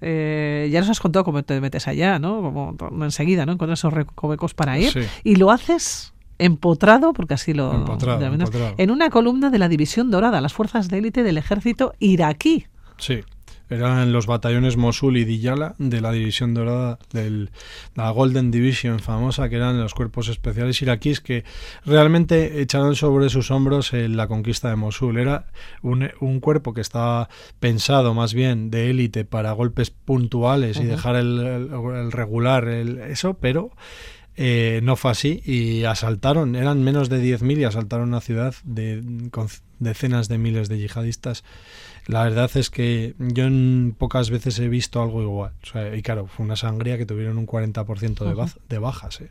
Eh, 0.00 0.68
ya 0.70 0.80
nos 0.80 0.90
has 0.90 1.00
contado 1.00 1.24
cómo 1.24 1.42
te 1.42 1.60
metes 1.60 1.88
allá, 1.88 2.18
¿no? 2.18 2.42
Como 2.42 3.04
enseguida, 3.04 3.46
¿no? 3.46 3.52
Encuentras 3.52 3.80
esos 3.80 3.92
recovecos 3.92 4.52
para 4.54 4.78
ir 4.78 4.90
Sí. 4.92 5.00
y 5.24 5.36
lo 5.36 5.50
haces 5.50 6.12
empotrado, 6.38 7.12
porque 7.12 7.34
así 7.34 7.52
lo 7.54 7.72
Empotrado, 8.24 8.74
en 8.78 8.90
una 8.90 9.10
columna 9.10 9.50
de 9.50 9.58
la 9.58 9.68
División 9.68 10.10
Dorada, 10.10 10.40
las 10.40 10.52
fuerzas 10.52 10.88
de 10.88 10.98
élite 10.98 11.22
del 11.22 11.38
ejército 11.38 11.94
iraquí. 11.98 12.66
Sí, 12.98 13.20
eran 13.68 14.12
los 14.12 14.26
batallones 14.26 14.76
Mosul 14.76 15.16
y 15.16 15.24
Diyala 15.24 15.74
de 15.78 16.00
la 16.00 16.12
división 16.12 16.54
dorada 16.54 17.00
de 17.12 17.48
la 17.96 18.10
Golden 18.10 18.52
Division 18.52 19.00
famosa, 19.00 19.48
que 19.48 19.56
eran 19.56 19.80
los 19.80 19.92
cuerpos 19.92 20.28
especiales 20.28 20.80
iraquíes 20.82 21.20
que 21.20 21.44
realmente 21.84 22.60
echaron 22.62 22.94
sobre 22.94 23.28
sus 23.28 23.50
hombros 23.50 23.92
eh, 23.92 24.08
la 24.08 24.28
conquista 24.28 24.68
de 24.70 24.76
Mosul. 24.76 25.18
Era 25.18 25.46
un, 25.82 26.08
un 26.20 26.38
cuerpo 26.40 26.74
que 26.74 26.80
estaba 26.80 27.28
pensado 27.58 28.14
más 28.14 28.34
bien 28.34 28.70
de 28.70 28.90
élite 28.90 29.24
para 29.24 29.50
golpes 29.52 29.90
puntuales 29.90 30.78
y 30.78 30.84
dejar 30.84 31.16
el, 31.16 31.38
el- 31.40 31.70
el 31.96 32.12
regular 32.12 32.68
el- 32.68 32.98
eso, 32.98 33.34
pero 33.34 33.72
eh, 34.36 34.80
no 34.82 34.96
fue 34.96 35.10
así 35.10 35.42
y 35.44 35.84
asaltaron, 35.84 36.56
eran 36.56 36.82
menos 36.82 37.08
de 37.08 37.22
10.000 37.22 37.58
y 37.58 37.64
asaltaron 37.64 38.08
una 38.08 38.20
ciudad 38.20 38.54
de, 38.64 39.02
con 39.30 39.48
decenas 39.78 40.28
de 40.28 40.38
miles 40.38 40.68
de 40.68 40.78
yihadistas. 40.78 41.42
La 42.06 42.22
verdad 42.24 42.50
es 42.54 42.70
que 42.70 43.14
yo 43.18 43.44
en 43.44 43.94
pocas 43.98 44.30
veces 44.30 44.58
he 44.58 44.68
visto 44.68 45.02
algo 45.02 45.22
igual. 45.22 45.52
O 45.62 45.66
sea, 45.66 45.96
y 45.96 46.02
claro, 46.02 46.26
fue 46.26 46.44
una 46.44 46.56
sangría 46.56 46.98
que 46.98 47.06
tuvieron 47.06 47.38
un 47.38 47.46
40% 47.46 48.24
de, 48.24 48.52
de 48.68 48.78
bajas. 48.78 49.20
¿eh? 49.22 49.30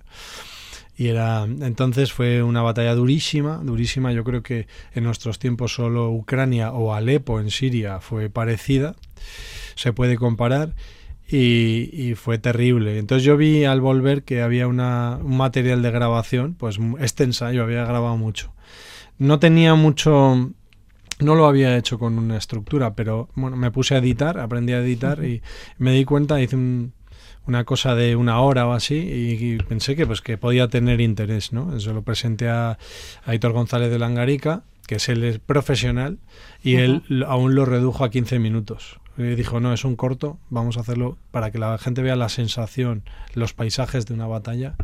Y 0.98 1.08
era 1.08 1.44
entonces 1.44 2.12
fue 2.12 2.42
una 2.42 2.62
batalla 2.62 2.96
durísima, 2.96 3.60
durísima. 3.64 4.12
Yo 4.12 4.24
creo 4.24 4.44
que 4.44 4.68
en 4.94 5.04
nuestros 5.04 5.40
tiempos 5.40 5.74
solo 5.74 6.10
Ucrania 6.12 6.72
o 6.72 6.94
Alepo 6.94 7.40
en 7.40 7.52
Siria 7.52 8.00
fue 8.00 8.30
parecida, 8.30 8.96
se 9.76 9.94
puede 9.94 10.16
comparar 10.16 10.74
y, 11.28 11.90
y 11.94 12.16
fue 12.16 12.38
terrible. 12.38 12.98
Entonces 13.00 13.26
yo 13.26 13.38
vi 13.38 13.64
al 13.66 13.82
volver 13.82 14.24
que 14.24 14.42
había 14.42 14.68
una, 14.68 15.20
un 15.24 15.38
material 15.38 15.82
de 15.82 15.92
grabación, 15.92 16.54
pues 16.56 16.78
extensa. 17.00 17.52
Yo 17.52 17.64
había 17.64 17.84
grabado 17.86 18.18
mucho. 18.18 18.54
No 19.18 19.40
tenía 19.40 19.76
mucho, 19.76 20.52
no 21.20 21.36
lo 21.36 21.46
había 21.48 21.78
hecho 21.78 21.98
con 21.98 22.18
una 22.20 22.38
estructura, 22.38 22.96
pero 22.96 23.30
bueno, 23.36 23.56
me 23.58 23.72
puse 23.72 23.96
a 23.96 24.00
editar, 24.00 24.40
aprendí 24.40 24.74
a 24.74 24.80
editar 24.80 25.24
y 25.24 25.42
me 25.78 25.94
di 25.94 26.06
cuenta, 26.06 26.42
hice 26.42 26.56
un- 26.56 26.94
una 27.48 27.64
cosa 27.64 27.94
de 27.94 28.16
una 28.16 28.40
hora 28.42 28.66
o 28.68 28.74
así 28.74 28.96
y, 28.96 29.54
y 29.54 29.58
pensé 29.58 29.96
que 29.96 30.08
pues 30.08 30.22
que 30.22 30.36
podía 30.38 30.68
tener 30.68 31.00
interés, 31.00 31.54
¿no? 31.54 31.76
Eso 31.76 31.94
lo 31.94 32.02
presenté 32.02 32.50
a, 32.50 32.72
a 32.72 32.78
Aitor 33.26 33.52
González 33.52 33.92
de 33.92 34.00
Langarica, 34.00 34.64
que 34.88 34.96
es 34.96 35.10
el 35.10 35.40
profesional, 35.46 36.18
y 36.64 36.76
él 36.78 37.04
aún 37.28 37.54
lo 37.56 37.66
redujo 37.66 38.04
a 38.04 38.10
15 38.10 38.40
minutos. 38.40 39.00
Dijo, 39.18 39.60
no, 39.62 39.72
es 39.74 39.86
un 39.86 39.96
corto, 39.96 40.40
vamos 40.50 40.78
a 40.78 40.82
hacerlo 40.82 41.18
para 41.32 41.50
que 41.52 41.58
la 41.58 41.78
gente 41.78 42.02
vea 42.02 42.16
la 42.18 42.28
sensación, 42.30 43.04
los 43.34 43.54
paisajes 43.54 44.06
de 44.06 44.14
una 44.14 44.28
batalla. 44.28 44.76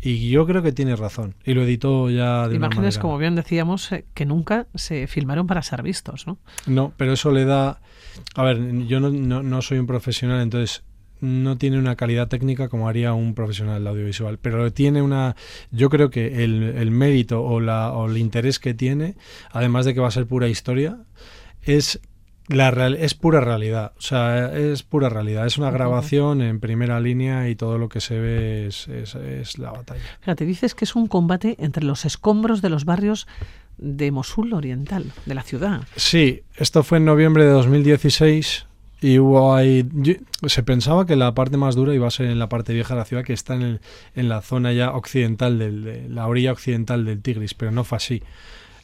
Y 0.00 0.28
yo 0.28 0.44
creo 0.46 0.62
que 0.62 0.72
tiene 0.72 0.94
razón. 0.96 1.36
Y 1.44 1.54
lo 1.54 1.62
editó 1.62 2.10
ya 2.10 2.42
de 2.48 2.56
una 2.56 2.66
Imágenes, 2.66 2.96
manera- 2.96 3.00
como 3.00 3.16
bien 3.18 3.34
decíamos, 3.34 3.90
eh, 3.92 4.04
que 4.12 4.26
nunca 4.26 4.66
se 4.74 5.06
filmaron 5.06 5.46
para 5.46 5.62
ser 5.62 5.82
vistos, 5.82 6.26
¿no? 6.26 6.36
No, 6.66 6.92
pero 6.96 7.12
eso 7.14 7.30
le 7.30 7.44
da... 7.44 7.80
A 8.34 8.42
ver, 8.42 8.58
yo 8.86 9.00
no, 9.00 9.10
no, 9.10 9.42
no 9.42 9.62
soy 9.62 9.78
un 9.78 9.86
profesional, 9.86 10.40
entonces 10.42 10.82
no 11.20 11.56
tiene 11.56 11.78
una 11.78 11.96
calidad 11.96 12.28
técnica 12.28 12.68
como 12.68 12.88
haría 12.90 13.14
un 13.14 13.34
profesional 13.34 13.82
de 13.84 13.88
audiovisual, 13.90 14.38
pero 14.38 14.70
tiene 14.72 15.00
una... 15.00 15.34
Yo 15.70 15.88
creo 15.88 16.10
que 16.10 16.44
el, 16.44 16.62
el 16.62 16.90
mérito 16.90 17.42
o, 17.42 17.60
la, 17.60 17.92
o 17.92 18.06
el 18.10 18.18
interés 18.18 18.58
que 18.58 18.74
tiene, 18.74 19.14
además 19.50 19.86
de 19.86 19.94
que 19.94 20.00
va 20.00 20.08
a 20.08 20.10
ser 20.10 20.26
pura 20.26 20.48
historia, 20.48 20.98
es... 21.62 22.00
La 22.48 22.70
real, 22.70 22.94
es 22.94 23.14
pura 23.14 23.40
realidad, 23.40 23.92
o 23.98 24.00
sea, 24.00 24.56
es 24.56 24.84
pura 24.84 25.08
realidad. 25.08 25.46
Es 25.46 25.58
una 25.58 25.70
grabación 25.72 26.42
en 26.42 26.60
primera 26.60 27.00
línea 27.00 27.48
y 27.48 27.56
todo 27.56 27.76
lo 27.76 27.88
que 27.88 28.00
se 28.00 28.18
ve 28.20 28.66
es, 28.68 28.86
es, 28.86 29.14
es 29.16 29.58
la 29.58 29.72
batalla. 29.72 30.00
Fíjate, 30.20 30.44
dices 30.46 30.74
que 30.76 30.84
es 30.84 30.94
un 30.94 31.08
combate 31.08 31.56
entre 31.58 31.82
los 31.84 32.04
escombros 32.04 32.62
de 32.62 32.70
los 32.70 32.84
barrios 32.84 33.26
de 33.78 34.10
Mosul 34.12 34.52
Oriental, 34.54 35.12
de 35.26 35.34
la 35.34 35.42
ciudad. 35.42 35.82
Sí, 35.96 36.42
esto 36.56 36.82
fue 36.84 36.98
en 36.98 37.04
noviembre 37.04 37.44
de 37.44 37.50
2016 37.50 38.66
y 39.00 39.18
hubo 39.18 39.54
ahí... 39.54 39.86
se 40.46 40.62
pensaba 40.62 41.04
que 41.04 41.16
la 41.16 41.34
parte 41.34 41.56
más 41.56 41.74
dura 41.74 41.94
iba 41.94 42.06
a 42.06 42.10
ser 42.10 42.26
en 42.26 42.38
la 42.38 42.48
parte 42.48 42.72
vieja 42.72 42.94
de 42.94 43.00
la 43.00 43.04
ciudad, 43.04 43.24
que 43.24 43.32
está 43.32 43.54
en, 43.54 43.62
el- 43.62 43.80
en 44.14 44.28
la 44.28 44.40
zona 44.40 44.72
ya 44.72 44.92
occidental, 44.92 45.58
del, 45.58 45.82
de 45.84 46.08
la 46.08 46.26
orilla 46.26 46.52
occidental 46.52 47.04
del 47.04 47.20
Tigris, 47.20 47.54
pero 47.54 47.72
no 47.72 47.82
fue 47.84 47.96
así. 47.96 48.22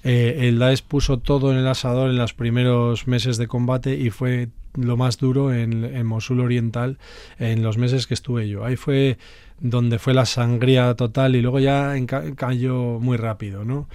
Eh, 0.05 0.49
el 0.49 0.59
Daesh 0.59 0.83
puso 0.83 1.19
todo 1.19 1.53
en 1.53 1.59
el 1.59 1.67
asador 1.69 2.11
en 2.11 2.17
los 2.17 2.35
primeros 2.35 3.07
meses 3.07 3.37
de 3.37 3.47
combate 3.47 3.97
y 3.97 4.11
fue 4.11 4.49
lo 4.75 4.97
más 4.97 5.19
duro 5.19 5.53
en, 5.53 5.85
en 5.85 6.07
Mosul 6.07 6.41
Oriental 6.41 6.99
en 7.39 7.63
los 7.63 7.79
meses 7.79 8.07
que 8.07 8.15
estuve 8.15 8.49
yo. 8.49 8.65
Ahí 8.65 8.77
fue 8.77 9.19
donde 9.61 9.99
fue 9.99 10.13
la 10.13 10.27
sangría 10.27 10.95
total 10.95 11.37
y 11.37 11.43
luego 11.43 11.61
ya 11.61 11.95
cayó 12.37 12.99
muy 13.01 13.17
rápido, 13.17 13.65
¿no? 13.65 13.89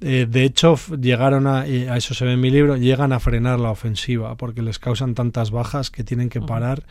Eh, 0.00 0.26
de 0.28 0.44
hecho, 0.44 0.76
llegaron 1.00 1.46
a, 1.46 1.66
y 1.68 1.86
a 1.86 1.96
eso 1.96 2.12
se 2.12 2.24
ve 2.24 2.32
en 2.32 2.40
mi 2.40 2.50
libro, 2.50 2.76
llegan 2.76 3.12
a 3.12 3.20
frenar 3.20 3.60
la 3.60 3.70
ofensiva 3.70 4.36
porque 4.36 4.60
les 4.60 4.80
causan 4.80 5.14
tantas 5.14 5.52
bajas 5.52 5.90
que 5.90 6.02
tienen 6.02 6.28
que 6.28 6.40
parar 6.40 6.82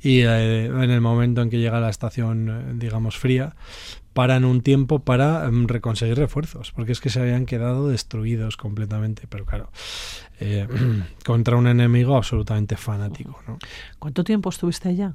y 0.00 0.20
eh, 0.20 0.66
en 0.66 0.90
el 0.90 1.00
momento 1.00 1.42
en 1.42 1.50
que 1.50 1.58
llega 1.58 1.80
la 1.80 1.90
estación, 1.90 2.48
eh, 2.48 2.72
digamos, 2.76 3.16
fría, 3.16 3.56
paran 4.12 4.44
un 4.44 4.62
tiempo 4.62 5.00
para 5.00 5.46
em, 5.46 5.66
reconseguir 5.66 6.16
refuerzos, 6.16 6.72
porque 6.72 6.92
es 6.92 7.00
que 7.00 7.10
se 7.10 7.20
habían 7.20 7.46
quedado 7.46 7.88
destruidos 7.88 8.56
completamente, 8.56 9.26
pero 9.28 9.44
claro, 9.44 9.70
eh, 10.40 10.66
contra 11.24 11.56
un 11.56 11.66
enemigo 11.66 12.16
absolutamente 12.16 12.76
fanático. 12.76 13.40
¿Cuánto 13.98 14.24
tiempo 14.24 14.50
estuviste 14.50 14.88
allá? 14.88 15.14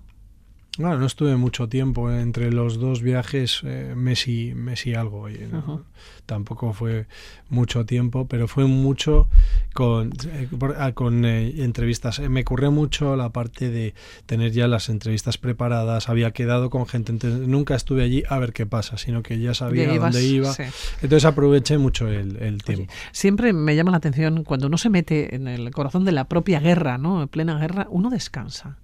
Bueno, 0.79 0.97
no 0.97 1.05
estuve 1.05 1.35
mucho 1.35 1.69
tiempo 1.69 2.11
entre 2.11 2.51
los 2.51 2.79
dos 2.79 3.03
viajes, 3.03 3.61
eh, 3.63 3.93
mes, 3.95 4.27
y, 4.27 4.55
mes 4.55 4.87
y 4.87 4.95
algo. 4.95 5.29
no-. 5.29 5.83
Tampoco 6.25 6.73
fue 6.73 7.05
mucho 7.49 7.85
tiempo, 7.85 8.27
pero 8.27 8.47
fue 8.47 8.65
mucho 8.65 9.27
con, 9.75 10.11
eh, 10.27 10.47
por- 10.57 10.75
ah, 10.79 10.93
con 10.93 11.25
eh, 11.25 11.63
entrevistas. 11.63 12.17
Eh, 12.17 12.27
me 12.29 12.41
ocurrió 12.41 12.71
mucho 12.71 13.15
la 13.15 13.29
parte 13.29 13.69
de 13.69 13.93
tener 14.25 14.51
ya 14.51 14.67
las 14.67 14.89
entrevistas 14.89 15.37
preparadas, 15.37 16.09
había 16.09 16.31
quedado 16.31 16.71
con 16.71 16.87
gente, 16.87 17.11
entonces 17.11 17.47
nunca 17.47 17.75
estuve 17.75 18.01
allí 18.03 18.23
a 18.27 18.39
ver 18.39 18.51
qué 18.51 18.65
pasa, 18.65 18.97
sino 18.97 19.21
que 19.21 19.37
ya 19.39 19.53
sabía 19.53 19.85
Ya 19.85 19.93
ibas- 19.93 20.13
dónde 20.13 20.27
iba. 20.27 20.53
sí. 20.53 20.63
Entonces 21.03 21.25
aproveché 21.25 21.77
mucho 21.77 22.07
el, 22.07 22.37
el 22.37 22.55
Oye, 22.55 22.63
tiempo. 22.63 22.93
siempre 23.11 23.53
me 23.53 23.75
llama 23.75 23.91
la 23.91 23.97
atención 23.97 24.43
cuando 24.43 24.65
uno 24.67 24.79
se 24.79 24.89
mete 24.89 25.35
en 25.35 25.47
el 25.47 25.69
corazón 25.71 26.03
de 26.03 26.13
la 26.13 26.27
propia 26.27 26.59
guerra, 26.59 26.97
¿no? 26.97 27.21
En 27.21 27.27
plena 27.27 27.59
guerra, 27.59 27.85
uno 27.91 28.09
descansa. 28.09 28.77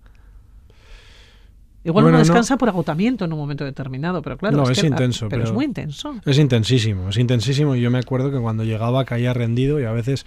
Igual 1.90 2.04
Bueno, 2.04 2.18
uno 2.18 2.18
no- 2.20 2.24
descansa 2.24 2.58
por 2.58 2.70
agotamiento 2.70 3.26
en 3.26 3.34
un 3.34 3.40
momento 3.40 3.66
determinado, 3.66 4.22
pero 4.22 4.38
claro, 4.38 4.58
No, 4.58 4.70
es 4.70 4.80
que- 4.80 4.88
intenso, 4.88 5.28
pero, 5.30 5.44
es 5.44 5.52
muy 5.52 5.66
intenso. 5.66 6.16
Es 6.26 6.38
intensísimo, 6.38 7.10
es 7.10 7.18
intensísimo. 7.18 7.76
Y 7.76 7.82
yo 7.82 7.90
me 7.92 7.98
acuerdo 8.00 8.32
que 8.32 8.38
cuando 8.40 8.64
llegaba 8.64 9.06
caía 9.06 9.34
rendido 9.34 9.80
y 9.80 9.86
a 9.86 9.92
veces 9.92 10.26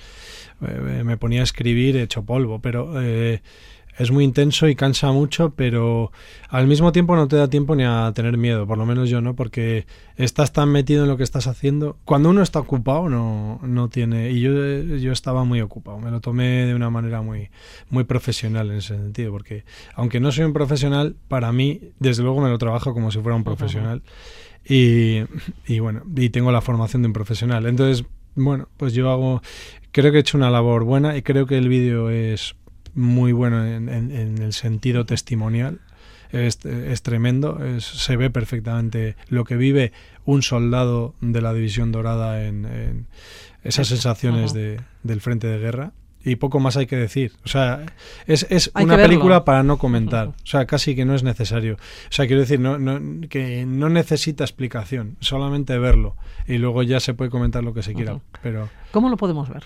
eh, 0.61 1.03
me 1.05 1.17
ponía 1.17 1.41
a 1.41 1.45
escribir 1.45 1.97
hecho 1.97 2.23
polvo, 2.25 2.59
pero 2.61 3.01
eh, 3.03 3.43
es 3.99 4.11
muy 4.11 4.25
intenso 4.25 4.69
y 4.69 4.75
cansa 4.75 5.13
mucho, 5.13 5.51
pero 5.55 6.13
al 6.49 6.67
mismo 6.67 6.93
tiempo 6.93 7.15
no 7.15 7.29
te 7.29 7.37
da 7.37 7.49
tiempo 7.49 7.77
ni 7.77 7.85
a 7.85 8.11
tener 8.15 8.37
miedo, 8.39 8.67
por 8.67 8.79
lo 8.79 8.87
menos 8.87 9.11
yo 9.11 9.21
no, 9.21 9.35
porque 9.35 9.87
estás 10.17 10.53
tan 10.53 10.71
metido 10.71 11.03
en 11.03 11.09
lo 11.09 11.17
que 11.17 11.23
estás 11.23 11.47
haciendo. 11.47 11.99
Cuando 12.05 12.31
uno 12.31 12.43
está 12.43 12.59
ocupado 12.59 13.09
no, 13.09 13.61
no 13.63 13.89
tiene... 13.89 14.31
Y 14.31 14.41
yo, 14.41 14.53
yo 14.53 15.13
estaba 15.13 15.45
muy 15.45 15.61
ocupado, 15.61 15.99
me 15.99 16.11
lo 16.11 16.21
tomé 16.21 16.67
de 16.67 16.75
una 16.75 16.91
manera 16.91 17.23
muy, 17.23 17.51
muy 17.91 18.05
profesional 18.05 18.71
en 18.71 18.79
ese 18.79 18.97
sentido, 18.97 19.31
porque 19.31 19.65
aunque 19.95 20.21
no 20.21 20.33
soy 20.33 20.45
un 20.45 20.53
profesional, 20.53 21.17
para 21.29 21.53
mí, 21.53 21.81
desde 21.99 22.23
luego 22.23 22.41
me 22.41 22.49
lo 22.49 22.59
trabajo 22.59 22.95
como 22.95 23.11
si 23.11 23.21
fuera 23.21 23.37
un 23.37 23.45
profesional. 23.45 24.03
Y, 24.65 25.23
y 25.67 25.81
bueno, 25.81 26.03
y 26.17 26.31
tengo 26.31 26.53
la 26.53 26.61
formación 26.61 27.03
de 27.03 27.09
un 27.09 27.13
profesional. 27.13 27.67
Entonces, 27.67 28.07
bueno, 28.35 28.69
pues 28.77 28.95
yo 28.95 29.11
hago, 29.11 29.43
creo 29.91 30.13
que 30.13 30.19
he 30.19 30.21
hecho 30.21 30.39
una 30.39 30.51
labor 30.51 30.85
buena 30.85 31.17
y 31.17 31.23
creo 31.23 31.47
que 31.47 31.59
el 31.59 31.69
vídeo 31.69 32.11
es 32.11 32.55
muy 32.95 33.33
bueno 33.33 33.65
en, 33.67 33.89
en- 33.89 34.11
en 34.11 34.39
el 34.39 34.53
sentido 34.53 35.05
testimonial. 35.07 35.81
Es, 36.31 36.65
es 36.65 37.03
tremendo, 37.03 37.63
es- 37.65 37.85
se 37.85 38.17
ve 38.17 38.31
perfectamente 38.31 39.17
lo 39.29 39.45
que 39.45 39.57
vive 39.57 39.93
un 40.25 40.43
soldado 40.43 41.15
de 41.21 41.41
la 41.43 41.53
División 41.53 41.93
Dorada 41.93 42.45
en, 42.45 42.65
en 42.65 43.07
esas 43.65 43.89
sensaciones 43.89 44.53
de, 44.55 44.81
del 45.03 45.21
frente 45.21 45.47
de 45.47 45.59
guerra. 45.59 45.93
Y 46.25 46.37
poco 46.37 46.61
más 46.61 46.77
hay 46.77 46.87
que 46.87 46.95
decir. 46.97 47.33
O 47.45 47.49
sea, 47.49 47.85
es, 48.29 48.47
es 48.49 48.71
una 48.85 48.95
película 49.09 49.45
para 49.45 49.65
no 49.65 49.77
comentar. 49.79 50.29
O 50.29 50.35
sea, 50.47 50.67
casi 50.67 50.95
que 50.95 51.05
no 51.05 51.17
es 51.17 51.25
necesario. 51.25 51.75
O 51.75 52.13
sea, 52.13 52.29
quiero 52.29 52.41
decir, 52.43 52.61
no, 52.61 52.79
no, 52.79 53.27
que 53.29 53.67
no 53.67 53.89
necesita 53.89 54.45
explicación, 54.45 55.17
solamente 55.19 55.77
verlo. 55.81 56.17
Y 56.47 56.59
luego 56.59 56.85
ya 56.85 57.01
se 57.01 57.13
puede 57.15 57.29
comentar 57.31 57.65
lo 57.65 57.75
que 57.75 57.83
se 57.83 57.93
quiera. 57.93 58.21
Pero 58.41 58.69
¿Cómo 58.93 59.09
lo 59.11 59.17
podemos 59.17 59.49
ver? 59.49 59.65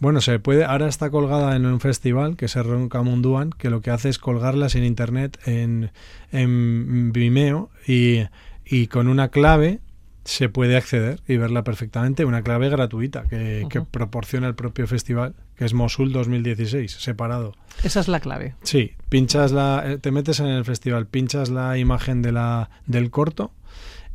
Bueno, 0.00 0.20
se 0.20 0.38
puede. 0.38 0.64
Ahora 0.64 0.88
está 0.88 1.10
colgada 1.10 1.56
en 1.56 1.66
un 1.66 1.80
festival 1.80 2.36
que 2.36 2.46
es 2.46 2.56
el 2.56 2.64
Roncamunduan, 2.64 3.50
que 3.50 3.70
lo 3.70 3.80
que 3.80 3.90
hace 3.90 4.08
es 4.08 4.18
colgarlas 4.18 4.74
en 4.74 4.84
internet 4.84 5.38
en, 5.44 5.90
en 6.30 7.12
Vimeo 7.12 7.70
y, 7.86 8.22
y 8.64 8.86
con 8.86 9.08
una 9.08 9.28
clave 9.28 9.80
se 10.24 10.50
puede 10.50 10.76
acceder 10.76 11.20
y 11.26 11.38
verla 11.38 11.64
perfectamente. 11.64 12.24
Una 12.24 12.42
clave 12.42 12.68
gratuita 12.68 13.24
que, 13.24 13.66
que 13.70 13.80
proporciona 13.80 14.46
el 14.46 14.54
propio 14.54 14.86
festival, 14.86 15.34
que 15.56 15.64
es 15.64 15.72
Mosul 15.72 16.12
2016, 16.12 16.92
separado. 16.92 17.54
Esa 17.82 18.00
es 18.00 18.08
la 18.08 18.20
clave. 18.20 18.54
Sí, 18.62 18.92
pinchas 19.08 19.52
la, 19.52 19.82
eh, 19.86 19.98
te 19.98 20.10
metes 20.10 20.40
en 20.40 20.46
el 20.46 20.64
festival, 20.64 21.06
pinchas 21.06 21.48
la 21.48 21.78
imagen 21.78 22.20
de 22.22 22.32
la, 22.32 22.70
del 22.86 23.10
corto 23.10 23.52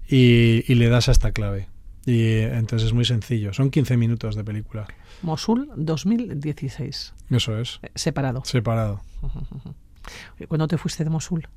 y, 0.07 0.63
y 0.71 0.75
le 0.75 0.87
das 0.87 1.09
a 1.09 1.11
esta 1.13 1.31
clave. 1.31 1.67
Y 2.05 2.39
entonces 2.39 2.87
es 2.87 2.93
muy 2.93 3.05
sencillo. 3.05 3.53
Son 3.53 3.69
15 3.69 3.95
minutos 3.97 4.35
de 4.35 4.43
película. 4.43 4.85
Mosul 5.21 5.69
2016. 5.77 7.13
Eso 7.29 7.57
es. 7.57 7.79
eh, 7.83 7.91
Separado. 7.95 8.43
Separado. 8.45 9.01
¿Cuándo 10.47 10.67
te 10.67 10.77
fuiste 10.77 11.03
de 11.03 11.09
Mosul? 11.09 11.47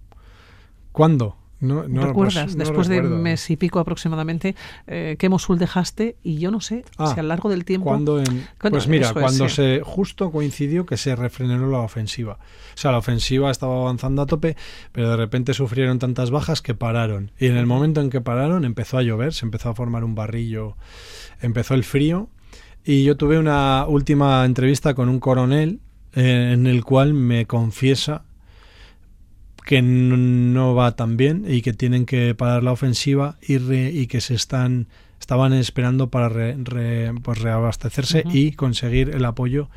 ¿Cuándo? 0.92 1.36
No, 1.58 1.88
no, 1.88 2.06
¿Recuerdas? 2.06 2.44
pues, 2.44 2.56
no 2.56 2.64
Después 2.64 2.88
de 2.88 3.00
mes 3.02 3.48
y 3.50 3.56
pico 3.56 3.78
aproximadamente, 3.78 4.54
eh, 4.86 5.16
¿qué 5.18 5.28
Mosul 5.30 5.58
dejaste? 5.58 6.16
Y 6.22 6.36
yo 6.38 6.50
no 6.50 6.60
sé 6.60 6.84
Ah, 6.98 7.12
si 7.14 7.18
a 7.18 7.22
lo 7.22 7.30
largo 7.30 7.48
del 7.48 7.64
tiempo... 7.64 7.88
¿Cuándo 7.88 8.18
en- 8.18 8.46
Cuando- 8.60 8.76
pues 8.76 8.88
mira, 8.88 9.06
es, 9.06 9.12
cuando 9.14 9.48
sí. 9.48 9.54
se 9.56 9.80
justo 9.82 10.30
coincidió 10.30 10.84
que 10.84 10.98
se 10.98 11.16
refrenó 11.16 11.66
la 11.70 11.78
ofensiva. 11.78 12.34
O 12.74 12.78
sea, 12.78 12.92
la 12.92 12.98
ofensiva 12.98 13.50
estaba 13.50 13.74
avanzando 13.80 14.20
a 14.20 14.26
tope, 14.26 14.54
pero 14.92 15.08
de 15.08 15.16
repente 15.16 15.54
sufrieron 15.54 15.98
tantas 15.98 16.30
bajas 16.30 16.60
que 16.60 16.74
pararon. 16.74 17.30
Y 17.38 17.46
en 17.46 17.56
el 17.56 17.64
momento 17.64 18.02
en 18.02 18.10
que 18.10 18.20
pararon 18.20 18.66
empezó 18.66 18.98
a 18.98 19.02
llover, 19.02 19.32
se 19.32 19.46
empezó 19.46 19.70
a 19.70 19.74
formar 19.74 20.04
un 20.04 20.14
barrillo, 20.14 20.76
empezó 21.40 21.72
el 21.74 21.84
frío 21.84 22.28
Y 22.84 23.02
yo 23.04 23.16
tuve 23.16 23.38
una 23.38 23.86
última 23.88 24.44
entrevista 24.44 24.92
con 24.94 25.08
un 25.08 25.20
coronel 25.20 25.80
eh, 26.12 26.50
en 26.52 26.66
el 26.66 26.84
cual 26.84 27.14
me 27.14 27.46
confiesa 27.46 28.25
que 29.66 29.82
no 29.82 30.76
va 30.76 30.94
tan 30.94 31.16
bien 31.16 31.44
y 31.46 31.60
que 31.60 31.72
tienen 31.72 32.06
que 32.06 32.34
parar 32.36 32.62
la 32.62 32.70
ofensiva 32.70 33.36
y, 33.42 33.56
y 33.74 34.06
que 34.06 34.20
se 34.22 34.34
están 34.34 34.86
estaban 35.20 35.52
esperando 35.54 36.08
para 36.08 36.30
pues 37.22 37.38
reabastecerse 37.40 38.22
y 38.32 38.52
conseguir 38.52 39.10
el 39.10 39.24
apoyo 39.24 39.68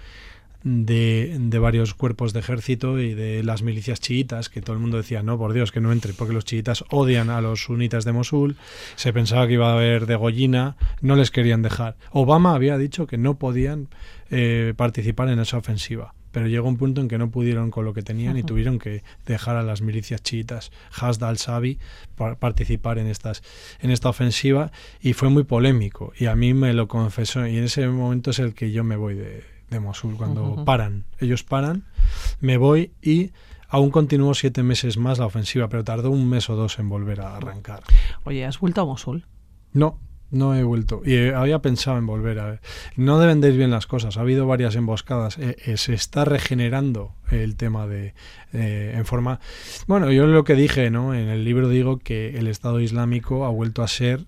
de, 0.63 1.36
de, 1.39 1.60
varios 1.60 1.96
cuerpos 1.96 2.34
de 2.34 2.41
ejército 2.41 3.00
y 3.00 3.15
de 3.15 3.43
las 3.43 3.63
milicias 3.63 4.00
chiitas, 4.00 4.50
que 4.50 4.62
todo 4.62 4.74
el 4.74 4.81
mundo 4.81 4.98
decía, 4.98 5.24
no, 5.24 5.39
por 5.39 5.53
Dios, 5.53 5.72
que 5.72 5.81
no 5.81 5.91
entre, 5.91 6.13
porque 6.13 6.34
los 6.34 6.46
chiitas 6.46 6.84
odian 6.91 7.31
a 7.31 7.41
los 7.41 7.63
sunitas 7.63 8.05
de 8.05 8.12
Mosul, 8.12 8.58
se 8.96 9.12
pensaba 9.12 9.48
que 9.48 9.53
iba 9.53 9.72
a 9.72 9.74
haber 9.74 10.05
degollina, 10.05 10.75
no 11.01 11.15
les 11.15 11.31
querían 11.31 11.63
dejar. 11.63 11.96
Obama 12.12 12.53
había 12.53 12.77
dicho 12.77 13.08
que 13.08 13.17
no 13.17 13.39
podían 13.39 13.88
eh, 14.29 14.74
participar 14.75 15.29
en 15.29 15.39
esa 15.39 15.58
ofensiva, 15.58 16.13
pero 16.31 16.48
llegó 16.48 16.67
un 16.67 16.77
punto 16.77 17.01
en 17.01 17.07
que 17.07 17.17
no 17.17 17.29
pudieron 17.29 17.71
con 17.71 17.86
lo 17.86 17.93
que 17.93 18.01
tenían 18.01 18.38
y 18.38 18.43
tuvieron 18.43 18.79
que 18.79 19.03
dejar 19.25 19.55
a 19.55 19.63
las 19.63 19.81
milicias 19.81 20.21
chiitas, 20.21 20.71
Hasda 21.00 21.29
al-Sabi, 21.29 21.79
participar 22.39 22.98
en, 23.00 23.07
estas, 23.07 23.43
en 23.79 23.91
esta 23.91 24.09
ofensiva 24.09 24.71
y 25.01 25.13
fue 25.13 25.29
muy 25.29 25.43
polémico 25.43 26.13
y 26.17 26.25
a 26.25 26.36
mí 26.36 26.53
me 26.53 26.74
lo 26.74 26.88
confesó 26.88 27.45
y 27.48 27.57
en 27.57 27.63
ese 27.63 27.88
momento 27.88 28.31
es 28.31 28.39
el 28.39 28.53
que 28.53 28.71
yo 28.71 28.83
me 28.83 28.95
voy 28.95 29.15
de 29.15 29.59
de 29.69 29.79
Mosul, 29.79 30.15
cuando 30.17 30.63
paran. 30.65 31.05
Ellos 31.19 31.43
paran, 31.43 31.86
me 32.39 32.57
voy 32.57 32.91
y 33.01 33.31
aún 33.67 33.91
continuó 33.91 34.33
siete 34.33 34.63
meses 34.63 34.98
más 34.98 35.19
la 35.19 35.25
ofensiva, 35.25 35.69
pero 35.69 35.83
tardó 35.83 36.12
un 36.12 36.27
mes 36.27 36.50
o 36.50 36.55
dos 36.55 36.79
en 36.79 36.89
volver 36.89 37.21
a 37.21 37.36
arrancar. 37.36 37.83
Oye, 38.24 38.45
¿has 38.45 38.59
vuelto 38.59 38.81
a 38.81 38.86
Mosul? 38.86 39.25
No, 39.71 40.00
no 40.31 40.55
he 40.55 40.63
vuelto. 40.63 41.01
Y 41.05 41.15
eh, 41.15 41.33
había 41.33 41.59
pensado 41.59 41.98
en 41.98 42.05
volver 42.05 42.39
a 42.39 42.45
ver. 42.45 42.62
No 42.95 43.19
deben 43.19 43.41
de 43.41 43.50
ir 43.50 43.57
bien 43.57 43.71
las 43.71 43.88
cosas. 43.88 44.17
Ha 44.17 44.21
habido 44.21 44.48
varias 44.48 44.75
emboscadas. 44.75 45.38
Eh, 45.38 45.57
eh, 45.65 45.77
se 45.77 45.93
está 45.93 46.25
regenerando 46.25 47.13
el 47.31 47.55
tema 47.55 47.88
de 47.88 48.13
en 48.51 49.05
forma. 49.05 49.39
Bueno, 49.86 50.12
yo 50.12 50.25
lo 50.25 50.43
que 50.43 50.55
dije, 50.55 50.89
¿no? 50.89 51.13
En 51.13 51.29
el 51.29 51.43
libro 51.43 51.69
digo 51.69 52.00
que 52.00 52.38
el 52.39 52.48
Estado 52.48 52.79
Islámico 52.79 53.45
ha 53.45 53.50
vuelto 53.50 53.83
a 53.83 53.88
ser 53.88 54.25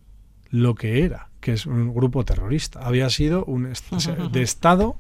lo 0.51 0.75
que 0.75 1.03
era, 1.03 1.29
que 1.39 1.53
es 1.53 1.65
un 1.65 1.93
grupo 1.93 2.23
terrorista. 2.23 2.81
Había 2.81 3.09
sido 3.09 3.43
un 3.45 3.73
de 4.31 4.41
Estado 4.43 4.97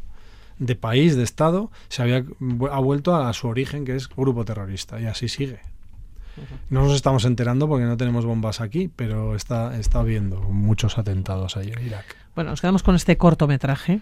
de 0.57 0.75
país, 0.75 1.15
de 1.15 1.23
Estado, 1.23 1.71
se 1.89 2.03
había 2.03 2.23
ha 2.71 2.79
vuelto 2.79 3.15
a 3.15 3.33
su 3.33 3.47
origen, 3.47 3.83
que 3.83 3.95
es 3.95 4.07
grupo 4.07 4.45
terrorista, 4.45 5.01
y 5.01 5.05
así 5.05 5.27
sigue. 5.27 5.59
No 6.69 6.83
nos 6.83 6.93
estamos 6.93 7.25
enterando 7.25 7.67
porque 7.67 7.85
no 7.85 7.97
tenemos 7.97 8.25
bombas 8.25 8.61
aquí, 8.61 8.89
pero 8.95 9.35
está, 9.35 9.77
está 9.77 9.99
habiendo 9.99 10.41
muchos 10.41 10.97
atentados 10.97 11.57
ahí 11.57 11.71
en 11.75 11.85
Irak. 11.85 12.15
Bueno, 12.35 12.51
nos 12.51 12.61
quedamos 12.61 12.83
con 12.83 12.95
este 12.95 13.17
cortometraje 13.17 13.99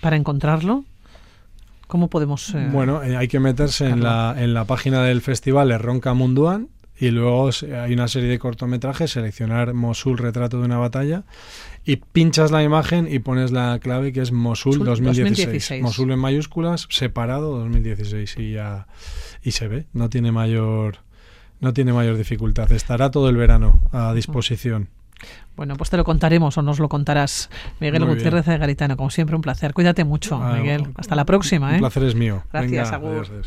para 0.00 0.16
encontrarlo. 0.16 0.84
¿Cómo 1.86 2.08
podemos...? 2.08 2.54
Eh, 2.54 2.68
bueno, 2.70 3.02
eh, 3.02 3.16
hay 3.16 3.28
que 3.28 3.40
meterse 3.40 3.88
en 3.88 4.02
la, 4.02 4.34
en 4.38 4.54
la 4.54 4.64
página 4.64 5.02
del 5.02 5.22
festival 5.22 5.76
Ronca 5.78 6.14
Munduan 6.14 6.68
y 7.00 7.10
luego 7.10 7.48
hay 7.82 7.94
una 7.94 8.08
serie 8.08 8.28
de 8.28 8.38
cortometrajes, 8.38 9.12
seleccionar 9.12 9.72
Mosul, 9.72 10.18
retrato 10.18 10.58
de 10.58 10.66
una 10.66 10.76
batalla, 10.76 11.24
y 11.84 11.96
pinchas 11.96 12.50
la 12.50 12.62
imagen 12.62 13.08
y 13.10 13.20
pones 13.20 13.52
la 13.52 13.78
clave 13.80 14.12
que 14.12 14.20
es 14.20 14.32
Mosul 14.32 14.84
2016. 14.84 15.82
Mosul 15.82 16.12
en 16.12 16.18
mayúsculas, 16.18 16.86
separado 16.90 17.58
2016 17.58 18.36
y 18.38 18.52
ya 18.52 18.86
y 19.42 19.52
se 19.52 19.66
ve, 19.68 19.86
no 19.94 20.10
tiene 20.10 20.30
mayor 20.30 20.98
no 21.60 21.72
tiene 21.72 21.92
mayor 21.92 22.16
dificultad. 22.16 22.70
Estará 22.72 23.10
todo 23.10 23.28
el 23.28 23.36
verano 23.36 23.80
a 23.92 24.12
disposición. 24.14 24.88
Bueno, 25.56 25.76
pues 25.76 25.90
te 25.90 25.96
lo 25.96 26.04
contaremos 26.04 26.56
o 26.56 26.62
nos 26.62 26.78
lo 26.78 26.88
contarás. 26.88 27.50
Miguel 27.80 28.04
Gutiérrez 28.06 28.46
de 28.46 28.56
Garitano, 28.56 28.96
como 28.96 29.10
siempre, 29.10 29.36
un 29.36 29.42
placer. 29.42 29.74
Cuídate 29.74 30.04
mucho, 30.04 30.36
ah, 30.36 30.54
Miguel. 30.54 30.88
Hasta 30.96 31.14
la 31.14 31.26
próxima. 31.26 31.68
Un 31.68 31.74
¿eh? 31.74 31.78
placer 31.80 32.04
es 32.04 32.14
mío. 32.14 32.42
Gracias, 32.50 32.90
Venga, 32.90 33.42